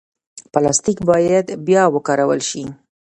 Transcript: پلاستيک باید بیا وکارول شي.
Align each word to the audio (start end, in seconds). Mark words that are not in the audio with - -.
پلاستيک 0.53 0.97
باید 1.09 1.45
بیا 1.65 1.83
وکارول 1.95 2.39
شي. 2.49 2.63